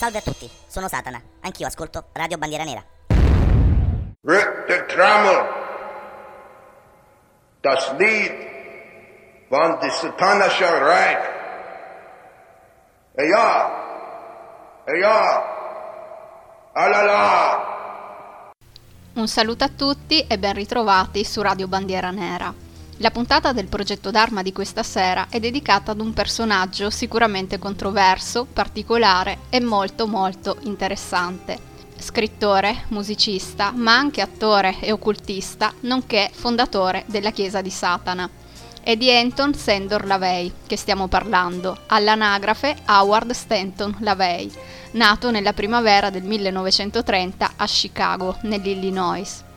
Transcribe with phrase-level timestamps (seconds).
[0.00, 1.20] Salve a tutti, sono Satana.
[1.42, 2.82] Anch'io ascolto Radio Bandiera Nera.
[7.60, 8.32] Das Lied
[9.50, 11.28] von der Satanischer Reich.
[13.12, 15.44] E ja, e ja,
[16.72, 18.52] alala.
[19.16, 22.69] Un saluto a tutti e ben ritrovati su Radio Bandiera Nera.
[23.02, 28.44] La puntata del progetto Dharma di questa sera è dedicata ad un personaggio sicuramente controverso,
[28.44, 31.58] particolare e molto molto interessante.
[31.96, 38.28] Scrittore, musicista, ma anche attore e occultista, nonché fondatore della Chiesa di Satana.
[38.82, 44.52] È di Anton Sandor Lavey che stiamo parlando, all'anagrafe Howard Stanton Lavey,
[44.92, 49.48] nato nella primavera del 1930 a Chicago, nell'Illinois.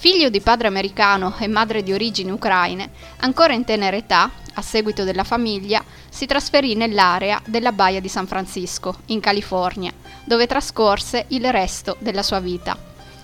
[0.00, 5.04] Figlio di padre americano e madre di origini ucraine, ancora in tenera età, a seguito
[5.04, 9.92] della famiglia, si trasferì nell'area della Baia di San Francisco, in California,
[10.24, 12.74] dove trascorse il resto della sua vita.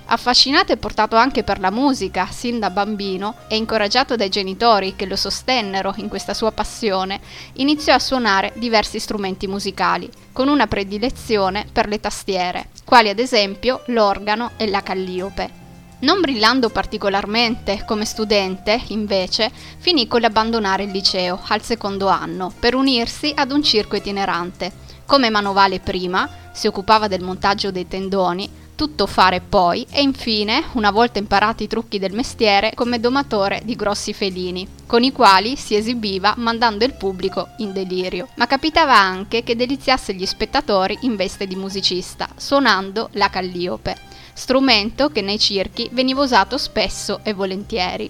[0.05, 5.07] Affascinato e portato anche per la musica sin da bambino e incoraggiato dai genitori che
[5.07, 7.21] lo sostennero in questa sua passione,
[7.55, 13.81] iniziò a suonare diversi strumenti musicali, con una predilezione per le tastiere, quali ad esempio
[13.87, 15.65] l'organo e la calliope.
[16.07, 22.77] Non brillando particolarmente come studente, invece, finì con l'abbandonare il liceo al secondo anno per
[22.77, 24.71] unirsi ad un circo itinerante.
[25.05, 30.93] Come manovale prima, si occupava del montaggio dei tendoni, tutto fare poi e infine, una
[30.93, 35.75] volta imparati i trucchi del mestiere, come domatore di grossi felini, con i quali si
[35.75, 38.29] esibiva mandando il pubblico in delirio.
[38.37, 45.09] Ma capitava anche che deliziasse gli spettatori in veste di musicista, suonando la calliope strumento
[45.09, 48.09] che nei circhi veniva usato spesso e volentieri.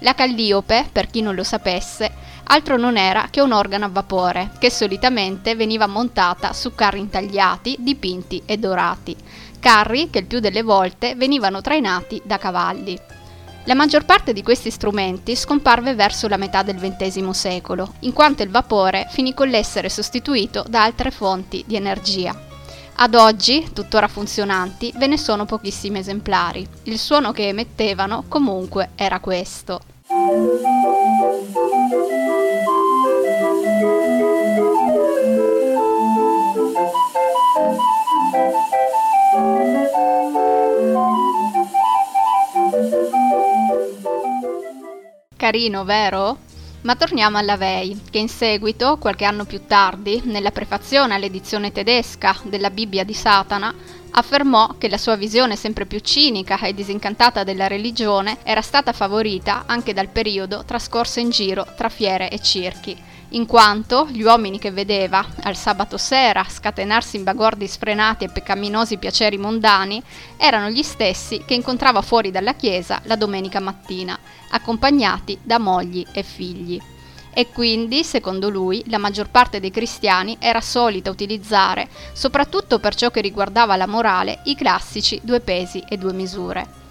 [0.00, 2.10] La calliope, per chi non lo sapesse,
[2.44, 7.76] altro non era che un organo a vapore, che solitamente veniva montata su carri intagliati,
[7.78, 9.14] dipinti e dorati,
[9.60, 12.98] carri che il più delle volte venivano trainati da cavalli.
[13.64, 18.42] La maggior parte di questi strumenti scomparve verso la metà del XX secolo, in quanto
[18.42, 22.55] il vapore finì con l'essere sostituito da altre fonti di energia.
[22.98, 26.66] Ad oggi, tuttora funzionanti, ve ne sono pochissimi esemplari.
[26.84, 29.80] Il suono che emettevano comunque era questo.
[45.36, 46.38] Carino, vero?
[46.86, 52.36] Ma torniamo alla Vei, che in seguito, qualche anno più tardi, nella prefazione all'edizione tedesca
[52.44, 53.74] della Bibbia di Satana,
[54.12, 59.64] affermò che la sua visione sempre più cinica e disincantata della religione era stata favorita
[59.66, 62.96] anche dal periodo trascorso in giro tra fiere e circhi,
[63.36, 68.96] in quanto gli uomini che vedeva al sabato sera scatenarsi in bagordi sfrenati e peccaminosi
[68.96, 70.02] piaceri mondani
[70.38, 74.18] erano gli stessi che incontrava fuori dalla chiesa la domenica mattina,
[74.50, 76.80] accompagnati da mogli e figli.
[77.34, 83.10] E quindi, secondo lui, la maggior parte dei cristiani era solita utilizzare, soprattutto per ciò
[83.10, 86.85] che riguardava la morale, i classici due pesi e due misure.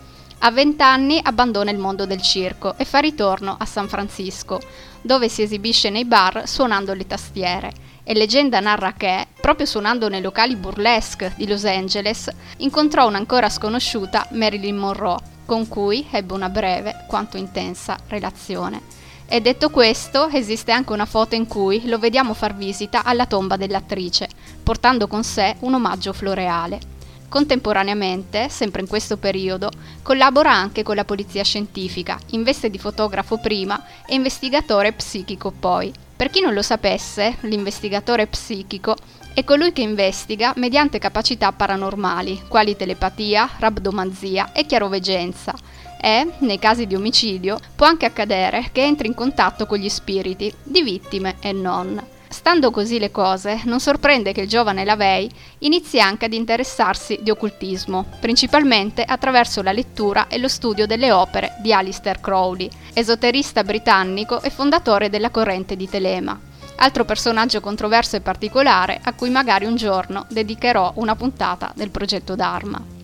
[0.45, 4.61] A vent'anni abbandona il mondo del circo e fa ritorno a San Francisco,
[5.01, 7.73] dove si esibisce nei bar suonando le tastiere.
[8.03, 14.27] E leggenda narra che, proprio suonando nei locali burlesque di Los Angeles, incontrò un'ancora sconosciuta
[14.33, 15.17] Marilyn Monroe,
[15.47, 18.83] con cui ebbe una breve quanto intensa relazione.
[19.25, 23.57] E detto questo, esiste anche una foto in cui lo vediamo far visita alla tomba
[23.57, 24.29] dell'attrice,
[24.61, 26.93] portando con sé un omaggio floreale.
[27.29, 29.69] Contemporaneamente, sempre in questo periodo,
[30.01, 35.91] collabora anche con la polizia scientifica, in veste di fotografo prima e investigatore psichico poi.
[36.15, 38.95] Per chi non lo sapesse, l'investigatore psichico
[39.33, 45.53] è colui che investiga mediante capacità paranormali, quali telepatia, rabdomanzia e chiaroveggenza.
[45.99, 50.53] E, nei casi di omicidio, può anche accadere che entri in contatto con gli spiriti,
[50.63, 52.13] di vittime e non.
[52.45, 55.27] Stando così le cose, non sorprende che il giovane Lavey
[55.61, 61.55] inizi anche ad interessarsi di occultismo, principalmente attraverso la lettura e lo studio delle opere
[61.63, 66.39] di Alistair Crowley, esoterista britannico e fondatore della corrente di Telema
[66.77, 72.35] altro personaggio controverso e particolare a cui magari un giorno dedicherò una puntata del progetto
[72.35, 72.94] Dharma.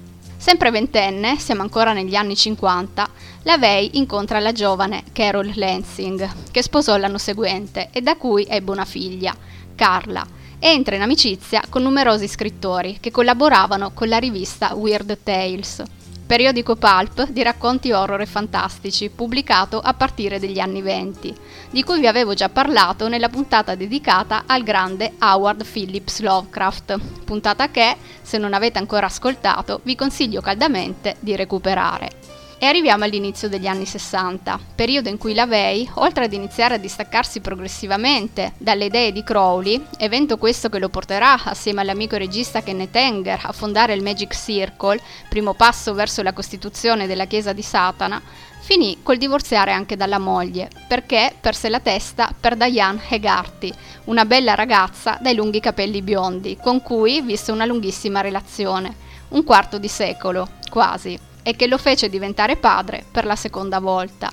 [0.41, 3.09] Sempre ventenne, siamo ancora negli anni 50,
[3.43, 8.71] la Vey incontra la giovane Carol Lansing, che sposò l'anno seguente e da cui ebbe
[8.71, 9.35] una figlia,
[9.75, 10.25] Carla,
[10.57, 15.83] e entra in amicizia con numerosi scrittori che collaboravano con la rivista Weird Tales.
[16.31, 21.35] Periodico pulp di racconti horror e fantastici, pubblicato a partire dagli anni 20,
[21.71, 27.69] di cui vi avevo già parlato nella puntata dedicata al grande Howard Phillips Lovecraft, puntata
[27.69, 32.20] che, se non avete ancora ascoltato, vi consiglio caldamente di recuperare.
[32.63, 37.39] E arriviamo all'inizio degli anni 60, periodo in cui LaVey, oltre ad iniziare a distaccarsi
[37.39, 43.39] progressivamente dalle idee di Crowley, evento questo che lo porterà, assieme all'amico regista Kenneth Enger,
[43.45, 48.21] a fondare il Magic Circle, primo passo verso la costituzione della Chiesa di Satana,
[48.59, 53.73] finì col divorziare anche dalla moglie, perché perse la testa per Diane Hegarty,
[54.03, 58.93] una bella ragazza dai lunghi capelli biondi, con cui visse una lunghissima relazione,
[59.29, 64.31] un quarto di secolo, quasi e che lo fece diventare padre per la seconda volta.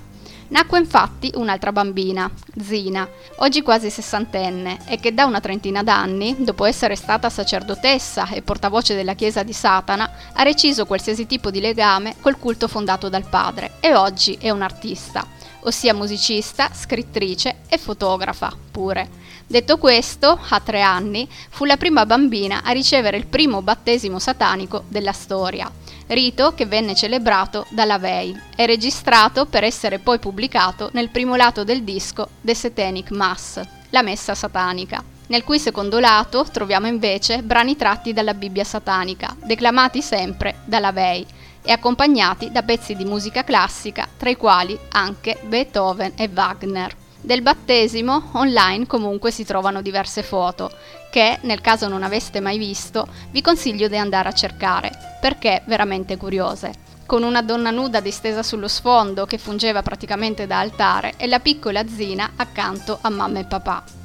[0.51, 3.07] Nacque infatti un'altra bambina, Zina,
[3.37, 8.95] oggi quasi sessantenne, e che da una trentina d'anni, dopo essere stata sacerdotessa e portavoce
[8.95, 13.73] della Chiesa di Satana, ha reciso qualsiasi tipo di legame col culto fondato dal padre
[13.81, 15.27] e oggi è un'artista,
[15.65, 19.27] ossia musicista, scrittrice e fotografa pure.
[19.47, 24.85] Detto questo, a tre anni, fu la prima bambina a ricevere il primo battesimo satanico
[24.89, 25.71] della storia
[26.09, 31.65] rito che venne celebrato da Lavey e registrato per essere poi pubblicato nel primo lato
[31.65, 33.61] del disco The Satanic Mass,
[33.91, 40.03] la messa satanica, nel cui secondo lato troviamo invece brani tratti dalla Bibbia satanica, declamati
[40.03, 41.25] sempre da Lavey
[41.63, 46.97] e accompagnati da pezzi di musica classica, tra i quali anche Beethoven e Wagner.
[47.21, 50.71] Del battesimo online comunque si trovano diverse foto
[51.11, 56.17] che, nel caso non aveste mai visto, vi consiglio di andare a cercare, perché veramente
[56.17, 56.87] curiose.
[57.07, 61.87] Con una donna nuda distesa sullo sfondo che fungeva praticamente da altare e la piccola
[61.89, 63.98] zina accanto a mamma e papà.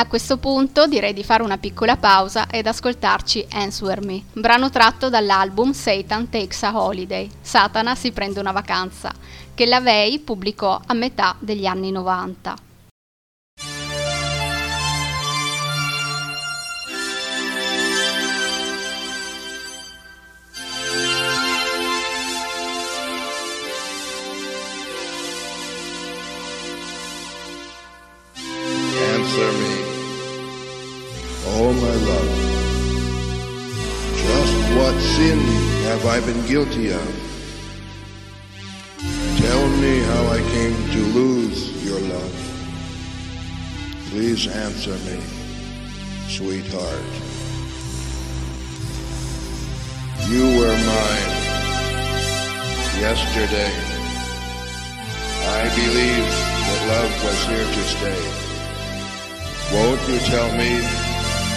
[0.00, 5.10] A questo punto direi di fare una piccola pausa ed ascoltarci Answer Me, brano tratto
[5.10, 9.12] dall'album Satan Takes a Holiday, Satana si prende una vacanza,
[9.52, 12.69] che la Vey pubblicò a metà degli anni 90.
[31.58, 32.32] Oh my love.
[34.16, 35.38] Just what sin
[35.88, 37.20] have I been guilty of?
[39.38, 42.34] Tell me how I came to lose your love.
[44.10, 45.20] Please answer me,
[46.28, 47.12] sweetheart.
[50.28, 51.32] You were mine
[53.00, 53.72] yesterday.
[55.42, 56.36] I believed
[56.66, 58.22] that love was here to stay.
[59.72, 61.09] Won't you tell me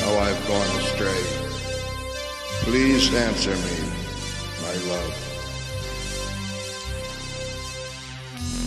[0.04, 1.24] how I've gone astray?
[2.66, 3.78] Please answer me,
[4.62, 5.16] my love.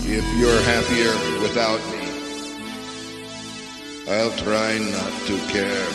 [0.09, 1.13] If you're happier
[1.43, 2.05] without me,
[4.09, 5.89] I'll try not to care.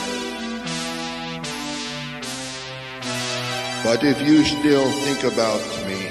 [3.83, 6.09] But if you still think about me,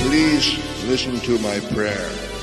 [0.00, 2.35] please listen to my prayer.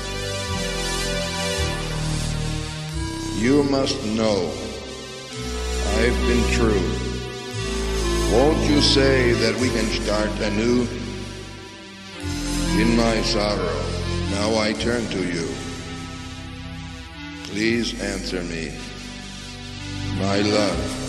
[3.44, 4.50] You must know
[6.00, 6.80] I've been true.
[8.32, 10.88] Won't you say that we can start anew?
[12.80, 13.82] In my sorrow,
[14.30, 15.46] now I turn to you.
[17.42, 18.72] Please answer me.
[20.18, 21.02] My love.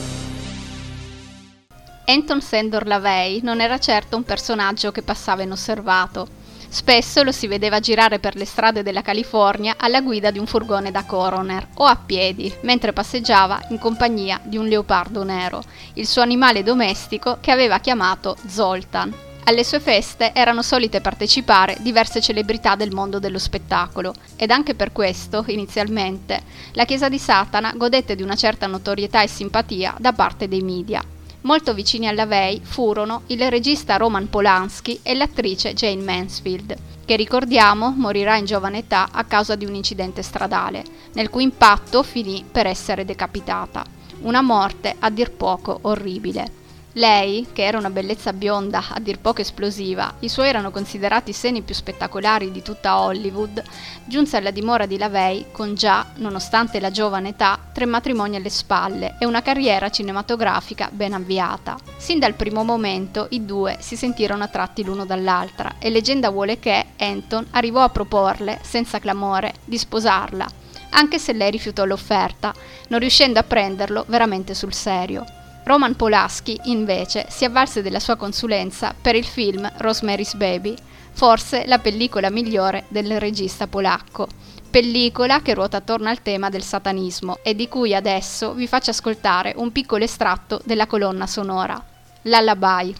[2.05, 6.27] Anton Sandor Lavey non era certo un personaggio che passava inosservato.
[6.75, 10.91] Spesso lo si vedeva girare per le strade della California alla guida di un furgone
[10.91, 15.63] da coroner o a piedi, mentre passeggiava in compagnia di un leopardo nero,
[15.93, 19.13] il suo animale domestico che aveva chiamato Zoltan.
[19.45, 24.91] Alle sue feste erano solite partecipare diverse celebrità del mondo dello spettacolo ed anche per
[24.91, 26.41] questo, inizialmente,
[26.73, 31.01] la Chiesa di Satana godette di una certa notorietà e simpatia da parte dei media.
[31.45, 36.75] Molto vicini alla Vey furono il regista Roman Polanski e l'attrice Jane Mansfield,
[37.05, 40.83] che ricordiamo morirà in giovane età a causa di un incidente stradale,
[41.13, 43.85] nel cui impatto finì per essere decapitata.
[44.21, 46.64] Una morte a dir poco orribile.
[46.97, 51.33] Lei, che era una bellezza bionda, a dir poco esplosiva, i suoi erano considerati i
[51.33, 53.61] seni più spettacolari di tutta Hollywood,
[54.05, 59.17] giunse alla dimora di Lavey con già, nonostante la giovane età, tre matrimoni alle spalle
[59.19, 61.77] e una carriera cinematografica ben avviata.
[61.97, 66.85] Sin dal primo momento i due si sentirono attratti l'uno dall'altra e leggenda vuole che
[66.97, 70.47] Anton arrivò a proporle, senza clamore, di sposarla,
[70.91, 72.53] anche se lei rifiutò l'offerta,
[72.87, 75.25] non riuscendo a prenderlo veramente sul serio.
[75.65, 80.75] Roman Polanski, invece, si avvalse della sua consulenza per il film Rosemary's Baby,
[81.11, 84.27] forse la pellicola migliore del regista polacco.
[84.69, 89.53] Pellicola che ruota attorno al tema del satanismo e di cui adesso vi faccio ascoltare
[89.55, 91.83] un piccolo estratto della colonna sonora.
[92.21, 92.93] Lullaby,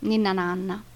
[0.00, 0.89] Ninna Nanna.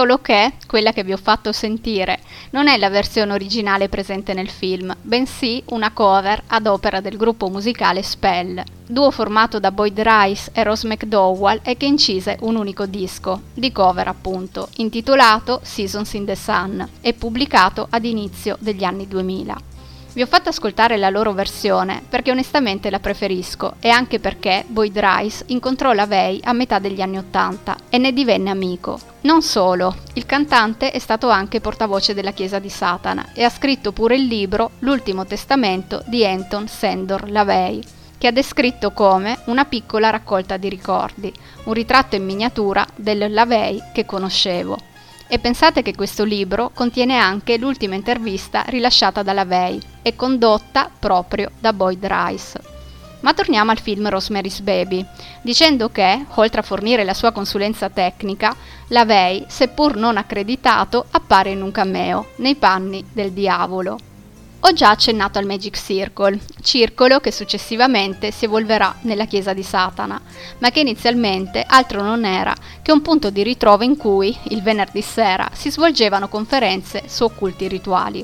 [0.00, 2.20] Solo che quella che vi ho fatto sentire
[2.52, 7.50] non è la versione originale presente nel film, bensì una cover ad opera del gruppo
[7.50, 12.86] musicale Spell, duo formato da Boyd Rice e Rose McDowell e che incise un unico
[12.86, 19.06] disco, di cover appunto, intitolato Seasons in the Sun e pubblicato ad inizio degli anni
[19.06, 19.79] 2000.
[20.12, 24.98] Vi ho fatto ascoltare la loro versione perché onestamente la preferisco e anche perché Boyd
[24.98, 28.98] Rice incontrò la Vey a metà degli anni Ottanta e ne divenne amico.
[29.20, 33.92] Non solo, il cantante è stato anche portavoce della Chiesa di Satana e ha scritto
[33.92, 37.80] pure il libro L'ultimo testamento di Anton Sandor LaVey
[38.18, 41.32] che ha descritto come una piccola raccolta di ricordi,
[41.64, 44.76] un ritratto in miniatura del LaVey che conoscevo.
[45.32, 51.52] E pensate che questo libro contiene anche l'ultima intervista rilasciata dalla Vey e condotta proprio
[51.60, 52.60] da Boyd Rice.
[53.20, 55.06] Ma torniamo al film Rosemary's Baby,
[55.40, 58.56] dicendo che, oltre a fornire la sua consulenza tecnica,
[58.88, 63.98] la Vey, seppur non accreditato, appare in un cameo, nei panni del diavolo.
[64.62, 70.20] Ho già accennato al Magic Circle, circolo che successivamente si evolverà nella Chiesa di Satana,
[70.58, 75.00] ma che inizialmente altro non era che un punto di ritrovo in cui, il venerdì
[75.00, 78.22] sera, si svolgevano conferenze su occulti rituali.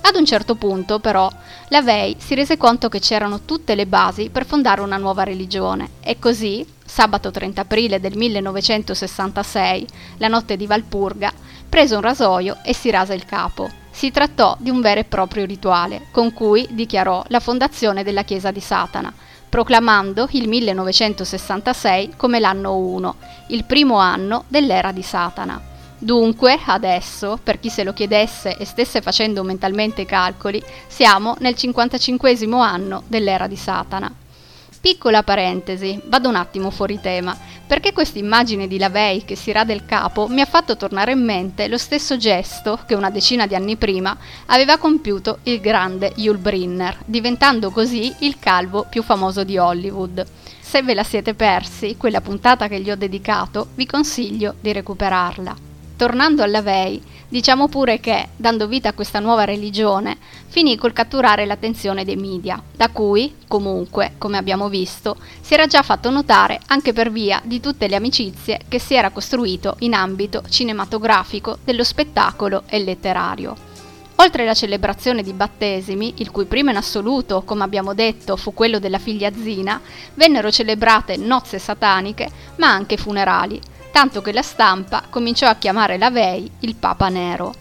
[0.00, 1.30] Ad un certo punto, però,
[1.68, 5.90] la Vey si rese conto che c'erano tutte le basi per fondare una nuova religione
[6.00, 9.86] e così, sabato 30 aprile del 1966,
[10.16, 11.30] la notte di Valpurga,
[11.68, 13.83] prese un rasoio e si rase il capo.
[13.94, 18.50] Si trattò di un vero e proprio rituale, con cui dichiarò la fondazione della Chiesa
[18.50, 19.10] di Satana,
[19.48, 23.14] proclamando il 1966 come l'anno 1,
[23.50, 25.62] il primo anno dell'era di Satana.
[25.96, 31.54] Dunque, adesso, per chi se lo chiedesse e stesse facendo mentalmente i calcoli, siamo nel
[31.54, 34.12] 55 anno dell'era di Satana.
[34.84, 37.34] Piccola parentesi, vado un attimo fuori tema,
[37.66, 41.24] perché questa immagine di Lavey che si rade il capo mi ha fatto tornare in
[41.24, 44.14] mente lo stesso gesto che una decina di anni prima
[44.44, 50.22] aveva compiuto il grande Yul Brynner, diventando così il calvo più famoso di Hollywood.
[50.60, 55.56] Se ve la siete persi, quella puntata che gli ho dedicato, vi consiglio di recuperarla.
[55.96, 57.02] Tornando alla Vei,
[57.34, 62.62] diciamo pure che, dando vita a questa nuova religione, finì col catturare l'attenzione dei media,
[62.76, 67.58] da cui, comunque, come abbiamo visto, si era già fatto notare anche per via di
[67.58, 73.56] tutte le amicizie che si era costruito in ambito cinematografico, dello spettacolo e letterario.
[74.18, 78.78] Oltre alla celebrazione di battesimi, il cui primo in assoluto, come abbiamo detto, fu quello
[78.78, 79.80] della figlia Zina,
[80.14, 83.60] vennero celebrate nozze sataniche, ma anche funerali,
[83.94, 87.54] tanto che la stampa cominciò a chiamare la Vei il Papa Nero.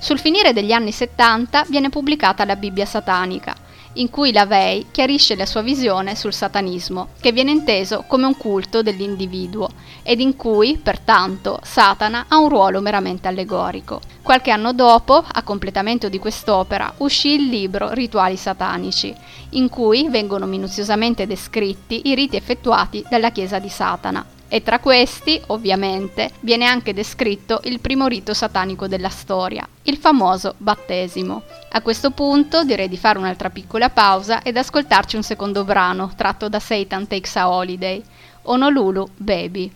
[0.00, 3.54] Sul finire degli anni 70 viene pubblicata la Bibbia satanica,
[3.92, 8.36] in cui la Vei chiarisce la sua visione sul satanismo, che viene inteso come un
[8.36, 9.68] culto dell'individuo,
[10.02, 14.00] ed in cui, pertanto, Satana ha un ruolo meramente allegorico.
[14.22, 19.14] Qualche anno dopo, a completamento di quest'opera, uscì il libro Rituali satanici,
[19.50, 25.40] in cui vengono minuziosamente descritti i riti effettuati dalla Chiesa di Satana, e tra questi,
[25.48, 31.42] ovviamente, viene anche descritto il primo rito satanico della storia, il famoso battesimo.
[31.70, 36.48] A questo punto direi di fare un'altra piccola pausa ed ascoltarci un secondo brano tratto
[36.48, 38.02] da Satan Takes a Holiday,
[38.42, 39.72] Honolulu Baby.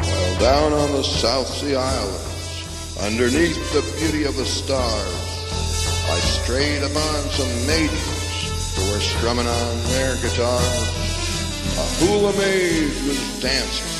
[0.00, 5.24] While down on the South Sea Islands, underneath the beauty of the stars,
[6.06, 8.13] I strayed upon some maidens
[8.78, 10.90] were strumming on their guitars.
[11.78, 13.90] A hula maid was dancing,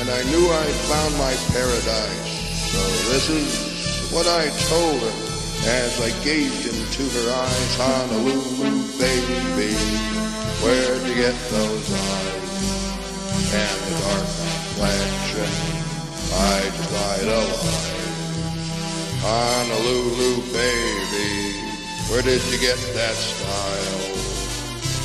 [0.00, 2.70] and I knew I'd found my paradise.
[2.72, 2.80] So
[3.12, 5.26] this is what I told her
[5.66, 7.76] as I gazed into her eyes.
[7.76, 9.74] Honolulu, baby,
[10.62, 12.46] where'd you get those eyes?
[13.54, 14.26] And the dark
[14.74, 15.54] flashing,
[16.34, 17.96] I just lied alive.
[19.22, 21.45] Honolulu, baby,
[22.08, 24.16] where did you get that style?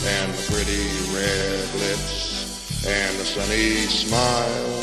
[0.05, 4.81] And the pretty red lips and the sunny smile.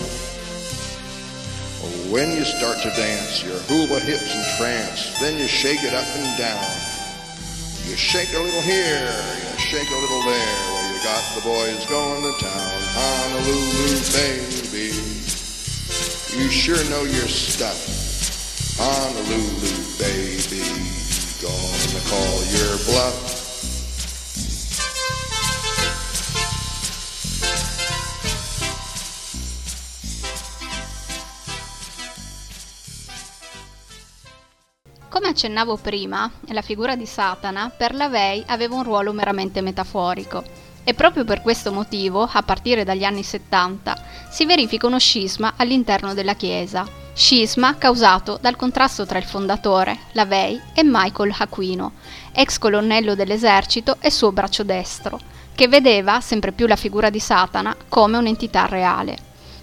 [2.10, 6.06] When you start to dance, your hula hips and trance, then you shake it up
[6.16, 6.72] and down.
[7.84, 10.56] You shake a little here, you shake a little there.
[10.72, 12.80] Well, you got the boys going to town.
[12.96, 14.92] Honolulu, baby,
[16.36, 17.78] you sure know your stuff.
[18.78, 21.07] Honolulu, baby,
[21.40, 23.46] gonna call your bluff.
[35.08, 40.42] Come accennavo prima, la figura di Satana per LaVey aveva un ruolo meramente metaforico
[40.82, 46.14] e proprio per questo motivo, a partire dagli anni 70, si verifica uno scisma all'interno
[46.14, 51.94] della Chiesa, scisma causato dal contrasto tra il fondatore, LaVey, e Michael Aquino,
[52.30, 55.18] ex colonnello dell'esercito e suo braccio destro,
[55.52, 59.18] che vedeva sempre più la figura di Satana come un'entità reale.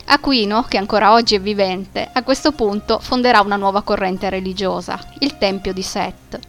[0.07, 5.37] Aquino, che ancora oggi è vivente, a questo punto fonderà una nuova corrente religiosa, il
[5.37, 6.39] Tempio di Set.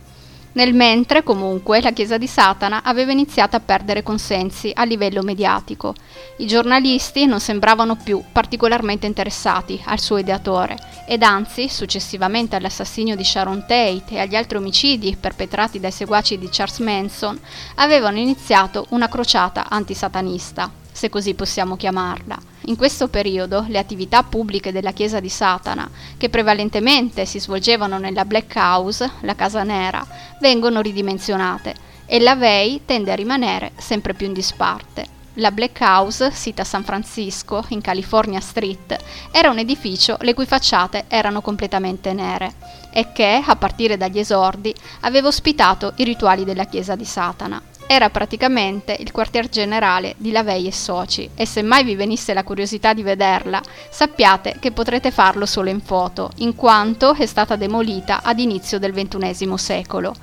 [0.57, 5.95] Nel mentre, comunque, la Chiesa di Satana aveva iniziato a perdere consensi a livello mediatico.
[6.39, 13.25] I giornalisti non sembravano più particolarmente interessati al suo ideatore ed anzi, successivamente all'assassinio di
[13.25, 17.39] Sharon Tate e agli altri omicidi perpetrati dai seguaci di Charles Manson,
[17.75, 22.39] avevano iniziato una crociata antisatanista, se così possiamo chiamarla.
[22.69, 28.25] In questo periodo le attività pubbliche della Chiesa di Satana, che prevalentemente si svolgevano nella
[28.25, 30.05] Black House, la Casa Nera,
[30.41, 31.75] vengono ridimensionate
[32.07, 35.05] e la VEI tende a rimanere sempre più in disparte.
[35.35, 38.97] La Black House, sita a San Francisco, in California Street,
[39.31, 42.55] era un edificio le cui facciate erano completamente nere
[42.91, 47.61] e che, a partire dagli esordi, aveva ospitato i rituali della Chiesa di Satana.
[47.89, 52.43] Era praticamente il quartier generale di Lavei e Soci e se mai vi venisse la
[52.43, 58.23] curiosità di vederla, sappiate che potrete farlo solo in foto, in quanto è stata demolita
[58.25, 60.15] ad inizio del XXI secolo.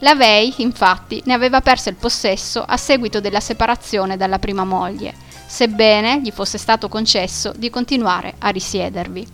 [0.00, 5.14] Lavei, infatti, ne aveva perso il possesso a seguito della separazione dalla prima moglie,
[5.46, 9.24] sebbene gli fosse stato concesso di continuare a risiedervi.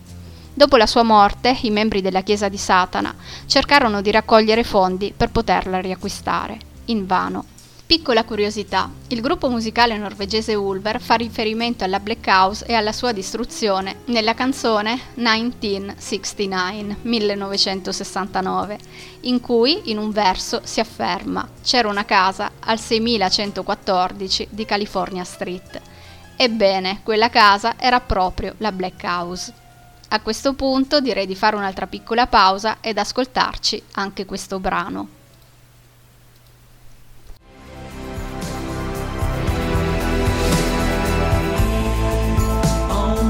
[0.53, 3.15] Dopo la sua morte, i membri della Chiesa di Satana
[3.47, 6.59] cercarono di raccogliere fondi per poterla riacquistare.
[6.85, 7.57] Invano.
[7.89, 13.13] Piccola curiosità, il gruppo musicale norvegese Ulver fa riferimento alla Black House e alla sua
[13.13, 18.77] distruzione nella canzone 1969, 1969,
[19.21, 25.81] in cui in un verso si afferma c'era una casa al 6114 di California Street.
[26.35, 29.51] Ebbene, quella casa era proprio la Black House.
[30.09, 35.17] A questo punto direi di fare un'altra piccola pausa ed ascoltarci anche questo brano.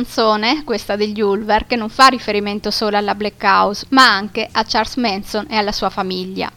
[0.00, 4.64] canzone, questa degli Ulver, che non fa riferimento solo alla Black House, ma anche a
[4.64, 6.50] Charles Manson e alla sua famiglia.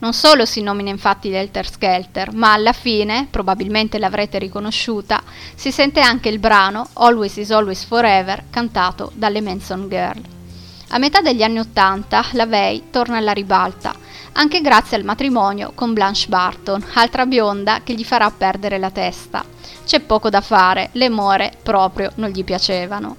[0.00, 5.22] Non solo si nomina infatti l'Helter Skelter, ma alla fine, probabilmente l'avrete riconosciuta,
[5.54, 10.20] si sente anche il brano Always is Always Forever cantato dalle Manson Girl.
[10.88, 13.94] A metà degli anni Ottanta la Vey torna alla ribalta,
[14.32, 19.44] anche grazie al matrimonio con Blanche Barton, altra bionda che gli farà perdere la testa.
[19.84, 23.16] C'è poco da fare, le more proprio non gli piacevano.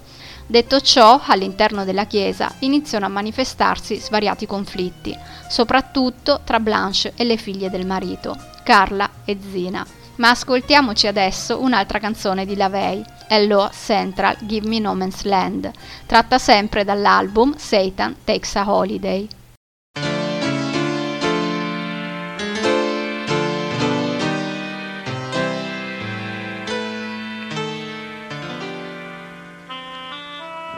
[0.47, 7.37] Detto ciò, all'interno della chiesa iniziano a manifestarsi svariati conflitti, soprattutto tra Blanche e le
[7.37, 9.85] figlie del marito, Carla e Zina.
[10.15, 15.71] Ma ascoltiamoci adesso un'altra canzone di Lavey, Hello Central Give Me No Man's Land,
[16.05, 19.27] tratta sempre dall'album Satan Takes a Holiday.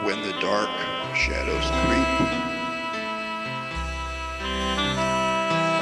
[0.04, 0.68] When the dark
[1.16, 2.10] shadows creep.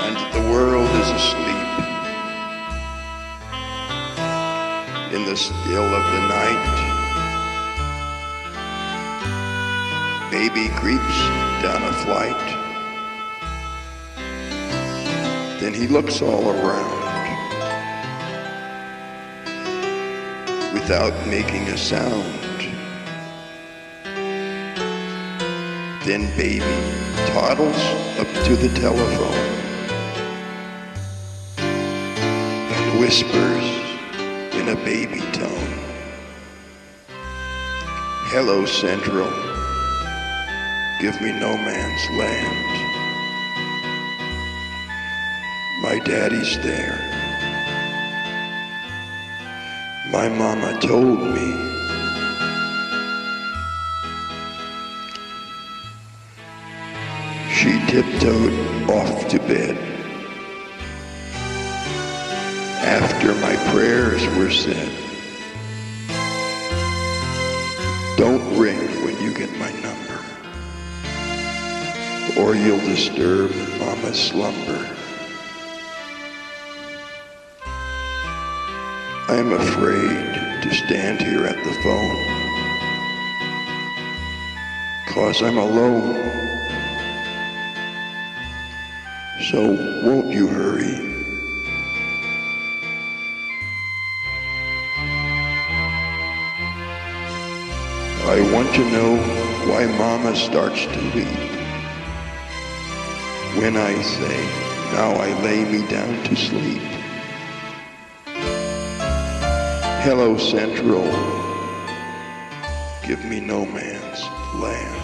[0.07, 1.69] And the world is asleep
[5.13, 6.65] in the still of the night.
[10.31, 11.19] Baby creeps
[11.61, 12.43] down a flight.
[15.61, 17.03] Then he looks all around
[20.73, 22.42] without making a sound
[26.05, 26.65] Then baby
[27.29, 27.81] toddles
[28.19, 29.53] up to the telephone
[32.57, 33.65] and whispers
[34.53, 35.79] in a baby tone.
[38.35, 39.31] Hello, Central.
[41.01, 42.73] Give me no man's land.
[45.83, 46.99] My daddy's there.
[50.11, 51.72] My mama told me
[57.93, 59.77] tiptoed off to bed.
[62.81, 64.91] After my prayers were said,
[68.17, 70.19] don't ring when you get my number,
[72.41, 74.89] or you'll disturb Mama's slumber.
[79.29, 82.25] I'm afraid to stand here at the phone,
[85.13, 86.42] cause I'm alone.
[89.53, 89.61] So
[90.03, 90.97] won't you hurry?
[98.25, 99.19] I want to know
[99.71, 101.27] why Mama starts to weep.
[103.61, 104.41] When I say,
[104.95, 106.81] now I lay me down to sleep.
[110.01, 111.05] Hello, Central.
[113.07, 114.23] Give me no man's
[114.55, 115.03] land.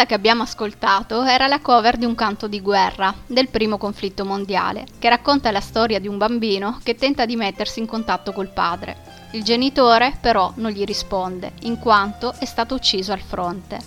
[0.00, 4.24] Questa che abbiamo ascoltato era la cover di un canto di guerra del primo conflitto
[4.24, 8.48] mondiale, che racconta la storia di un bambino che tenta di mettersi in contatto col
[8.48, 8.96] padre.
[9.32, 13.78] Il genitore però non gli risponde, in quanto è stato ucciso al fronte.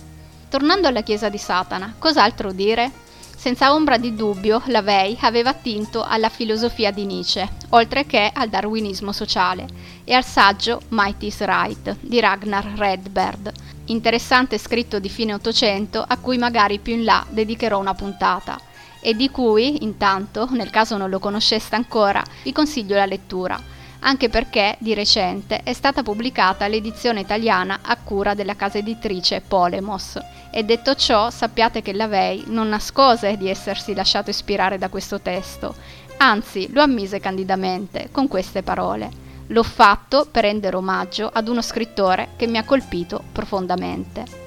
[0.48, 2.92] Tornando alla chiesa di Satana, cos'altro dire?
[3.36, 9.10] Senza ombra di dubbio, Lavey aveva attinto alla filosofia di Nietzsche, oltre che al darwinismo
[9.10, 9.66] sociale,
[10.04, 13.52] e al saggio Might is Right di Ragnar Redbird,
[13.86, 18.58] interessante scritto di fine Ottocento a cui magari più in là dedicherò una puntata
[19.00, 23.60] e di cui, intanto, nel caso non lo conosceste ancora, vi consiglio la lettura,
[24.00, 30.18] anche perché di recente è stata pubblicata l'edizione italiana a cura della casa editrice Polemos.
[30.50, 35.74] E detto ciò, sappiate che Lavey non nascose di essersi lasciato ispirare da questo testo,
[36.18, 39.23] anzi lo ammise candidamente con queste parole.
[39.48, 44.42] L'ho fatto per rendere omaggio ad uno scrittore che mi ha colpito profondamente.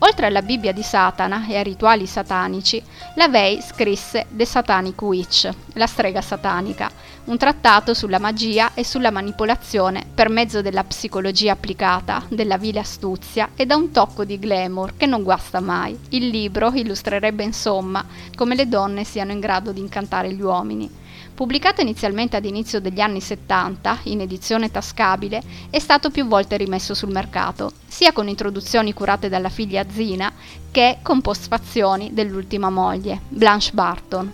[0.00, 2.82] Oltre alla Bibbia di Satana e ai rituali satanici,
[3.14, 6.90] Lavey scrisse The Satanic Witch, la strega satanica,
[7.24, 13.50] un trattato sulla magia e sulla manipolazione per mezzo della psicologia applicata, della vile astuzia
[13.56, 15.98] e da un tocco di glamour che non guasta mai.
[16.10, 18.04] Il libro illustrerebbe insomma
[18.36, 21.04] come le donne siano in grado di incantare gli uomini.
[21.36, 26.94] Pubblicato inizialmente ad inizio degli anni 70, in edizione tascabile, è stato più volte rimesso
[26.94, 30.32] sul mercato, sia con introduzioni curate dalla figlia Zina
[30.70, 34.32] che con postfazioni dell'ultima moglie, Blanche Barton.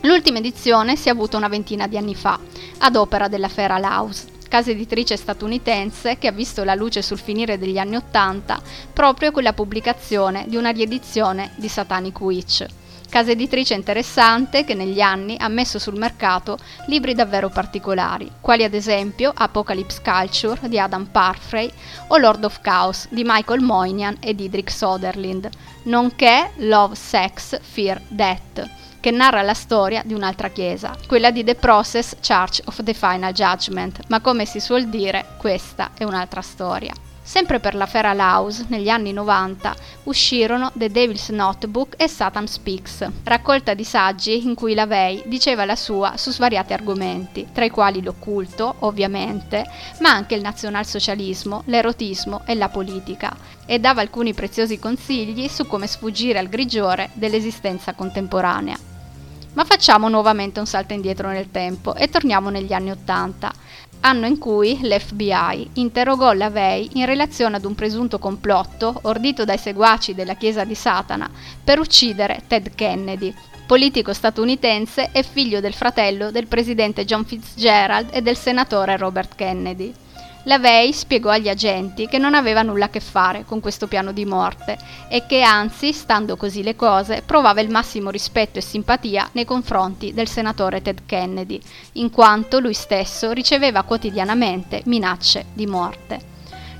[0.00, 2.40] L'ultima edizione si è avuta una ventina di anni fa,
[2.78, 7.58] ad opera della Fera Laus, casa editrice statunitense che ha visto la luce sul finire
[7.58, 8.62] degli anni Ottanta
[8.94, 12.66] proprio con la pubblicazione di una riedizione di Satanic Witch
[13.14, 18.74] casa editrice interessante che negli anni ha messo sul mercato libri davvero particolari, quali ad
[18.74, 21.70] esempio Apocalypse Culture di Adam Parfrey
[22.08, 25.48] o Lord of Chaos di Michael Moynihan e Didrik Soderlind,
[25.84, 31.54] nonché Love, Sex, Fear, Death che narra la storia di un'altra chiesa, quella di The
[31.54, 36.92] Process Church of the Final Judgment, ma come si suol dire, questa è un'altra storia.
[37.26, 43.08] Sempre per la Feral House, negli anni 90, uscirono The Devil's Notebook e Satan Speaks,
[43.24, 48.02] raccolta di saggi in cui LaVey diceva la sua su svariati argomenti, tra i quali
[48.02, 49.64] l'occulto, ovviamente,
[50.00, 53.34] ma anche il nazionalsocialismo, l'erotismo e la politica,
[53.64, 58.76] e dava alcuni preziosi consigli su come sfuggire al grigiore dell'esistenza contemporanea.
[59.54, 63.50] Ma facciamo nuovamente un salto indietro nel tempo e torniamo negli anni Ottanta,
[64.04, 70.14] anno in cui l'FBI interrogò LaVey in relazione ad un presunto complotto ordito dai seguaci
[70.14, 71.28] della Chiesa di Satana
[71.62, 73.34] per uccidere Ted Kennedy,
[73.66, 80.03] politico statunitense e figlio del fratello del presidente John Fitzgerald e del senatore Robert Kennedy.
[80.46, 84.26] LaVey spiegò agli agenti che non aveva nulla a che fare con questo piano di
[84.26, 84.76] morte
[85.08, 90.12] e che anzi, stando così le cose, provava il massimo rispetto e simpatia nei confronti
[90.12, 91.58] del senatore Ted Kennedy,
[91.92, 96.32] in quanto lui stesso riceveva quotidianamente minacce di morte.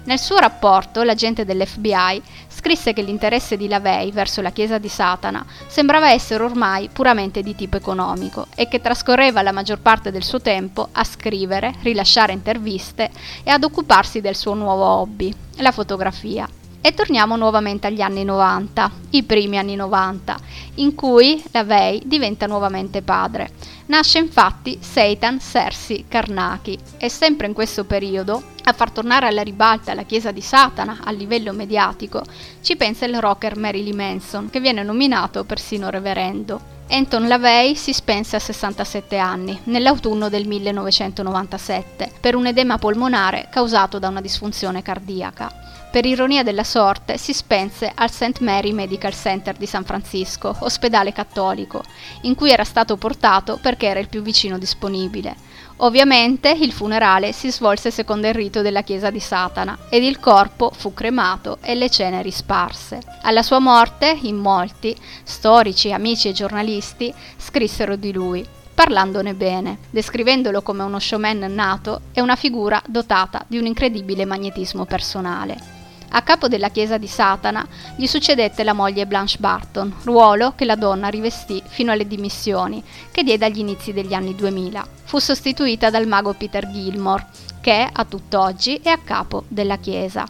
[0.04, 2.22] Nel suo rapporto, l'agente dell'FBI
[2.64, 7.54] scrisse che l'interesse di Lavey verso la Chiesa di Satana sembrava essere ormai puramente di
[7.54, 13.10] tipo economico e che trascorreva la maggior parte del suo tempo a scrivere, rilasciare interviste
[13.42, 16.48] e ad occuparsi del suo nuovo hobby, la fotografia.
[16.86, 20.38] E torniamo nuovamente agli anni 90, i primi anni 90,
[20.74, 23.52] in cui Lavey diventa nuovamente padre.
[23.86, 29.94] Nasce infatti Seitan Sersi Karnaki e sempre in questo periodo, a far tornare alla ribalta
[29.94, 32.22] la chiesa di Satana a livello mediatico,
[32.60, 36.72] ci pensa il rocker Marilyn Manson, che viene nominato persino reverendo.
[36.90, 43.98] Anton LaVey si spense a 67 anni, nell'autunno del 1997, per un edema polmonare causato
[43.98, 45.64] da una disfunzione cardiaca
[45.94, 48.40] per ironia della sorte, si spense al St.
[48.40, 51.84] Mary Medical Center di San Francisco, ospedale cattolico,
[52.22, 55.36] in cui era stato portato perché era il più vicino disponibile.
[55.76, 60.72] Ovviamente il funerale si svolse secondo il rito della Chiesa di Satana ed il corpo
[60.74, 62.98] fu cremato e le ceneri sparse.
[63.22, 70.60] Alla sua morte, in molti, storici, amici e giornalisti, scrissero di lui parlandone bene, descrivendolo
[70.60, 75.73] come uno showman nato e una figura dotata di un incredibile magnetismo personale.
[76.16, 80.76] A capo della chiesa di Satana gli succedette la moglie Blanche Barton, ruolo che la
[80.76, 84.86] donna rivestì fino alle dimissioni, che diede agli inizi degli anni 2000.
[85.02, 87.26] Fu sostituita dal mago Peter Gilmore,
[87.60, 90.24] che a tutt'oggi è a capo della chiesa.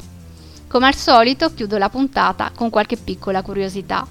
[0.69, 4.07] Come al solito chiudo la puntata con qualche piccola curiosità.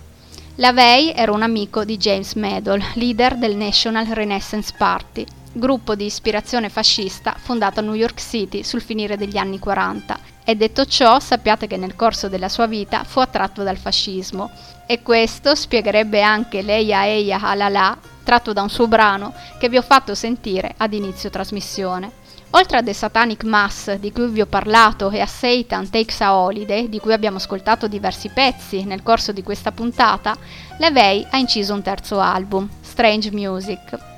[0.57, 6.69] LaVey era un amico di James Madol, leader del National Renaissance Party, gruppo di ispirazione
[6.69, 11.67] fascista fondato a New York City sul finire degli anni 40 e detto ciò, sappiate
[11.67, 14.51] che nel corso della sua vita fu attratto dal fascismo.
[14.85, 19.81] E questo spiegherebbe anche Leia Eia Halala, tratto da un suo brano che vi ho
[19.81, 22.21] fatto sentire ad inizio trasmissione.
[22.55, 26.35] Oltre a The Satanic Mass, di cui vi ho parlato, e a Satan Takes a
[26.35, 30.35] Holiday, di cui abbiamo ascoltato diversi pezzi nel corso di questa puntata,
[30.77, 34.12] Levey ha inciso un terzo album, Strange Music,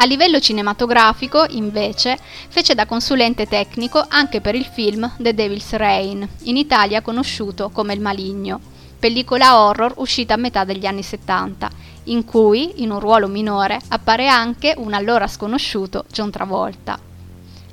[0.00, 6.24] a livello cinematografico, invece, fece da consulente tecnico anche per il film The Devil's Reign,
[6.42, 8.60] in Italia conosciuto come Il Maligno,
[8.98, 11.68] pellicola horror uscita a metà degli anni 70,
[12.04, 17.07] in cui, in un ruolo minore, appare anche un allora sconosciuto John Travolta.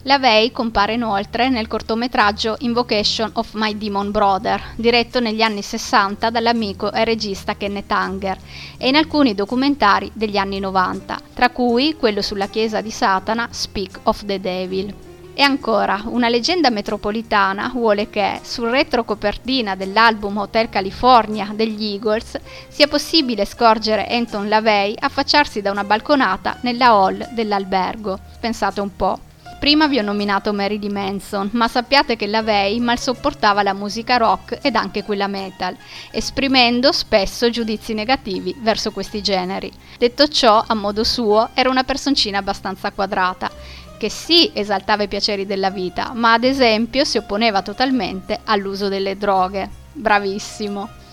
[0.07, 6.91] LaVey compare inoltre nel cortometraggio Invocation of My Demon Brother, diretto negli anni 60 dall'amico
[6.91, 8.37] e regista Kenneth Anger,
[8.77, 14.01] e in alcuni documentari degli anni 90, tra cui quello sulla chiesa di Satana Speak
[14.03, 14.93] of the Devil.
[15.33, 22.87] E ancora, una leggenda metropolitana vuole che sul retrocopertina dell'album Hotel California degli Eagles sia
[22.87, 28.19] possibile scorgere Anton LaVey affacciarsi da una balconata nella hall dell'albergo.
[28.39, 29.24] Pensate un po'.
[29.65, 34.17] Prima vi ho nominato Marilyn Manson, ma sappiate che la Vey mal sopportava la musica
[34.17, 35.75] rock ed anche quella metal,
[36.11, 39.71] esprimendo spesso giudizi negativi verso questi generi.
[39.97, 43.49] Detto ciò, a modo suo, era una personcina abbastanza quadrata,
[43.97, 49.17] che sì esaltava i piaceri della vita, ma ad esempio si opponeva totalmente all'uso delle
[49.17, 49.67] droghe.
[49.93, 51.04] Bravissimo.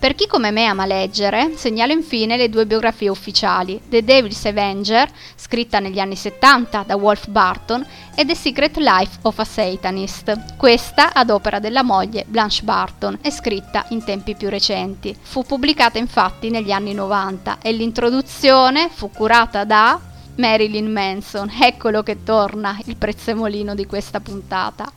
[0.00, 5.06] Per chi come me ama leggere, segnalo infine le due biografie ufficiali, The Devil's Avenger,
[5.36, 11.12] scritta negli anni 70 da Wolf Barton, e The Secret Life of a Satanist, questa
[11.12, 15.14] ad opera della moglie Blanche Barton e scritta in tempi più recenti.
[15.20, 20.00] Fu pubblicata infatti negli anni 90 e l'introduzione fu curata da
[20.36, 24.90] Marilyn Manson, eccolo che torna il prezzemolino di questa puntata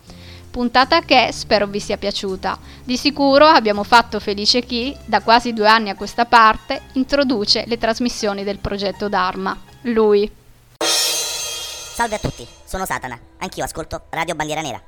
[0.53, 2.59] puntata che spero vi sia piaciuta.
[2.83, 7.79] Di sicuro abbiamo fatto felice chi, da quasi due anni a questa parte, introduce le
[7.79, 9.59] trasmissioni del progetto Dharma.
[9.81, 10.31] Lui.
[10.77, 14.79] Salve a tutti, sono Satana, anch'io ascolto Radio Bandiera Nera.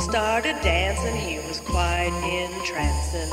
[0.00, 3.28] Started dancing, he was quite entrancing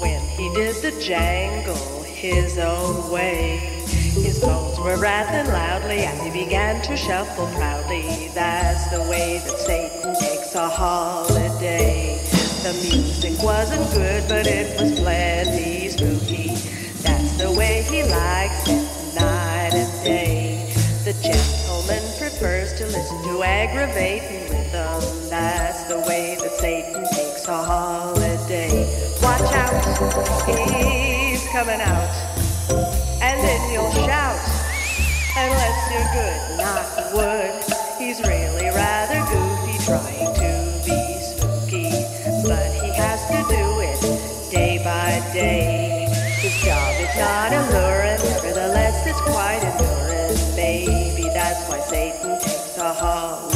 [0.00, 3.81] when he did the jangle his own way.
[4.12, 8.28] His bones were rattling loudly as he began to shuffle proudly.
[8.34, 12.20] That's the way that Satan takes a holiday.
[12.62, 16.48] The music wasn't good, but it was plenty spooky.
[17.00, 20.74] That's the way he likes it, night and day.
[21.04, 25.30] The gentleman prefers to listen to aggravating rhythm.
[25.30, 28.84] That's the way that Satan takes a holiday.
[29.22, 33.01] Watch out, he's coming out
[33.42, 34.38] then you'll shout.
[35.36, 37.52] Unless you're good, not wood.
[37.98, 40.52] He's really rather goofy, trying to
[40.86, 41.90] be spooky.
[42.46, 46.06] But he has to do it day by day.
[46.40, 50.56] His job is not alluring, nevertheless it's quite enduring.
[50.56, 53.51] Maybe that's why Satan takes a holiday.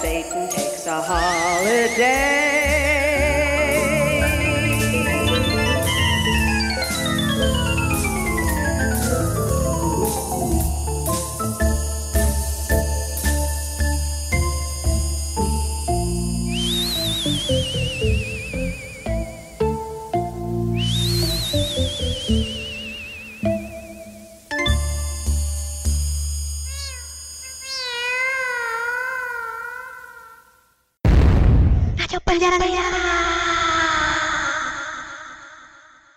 [0.00, 2.59] Satan takes a holiday.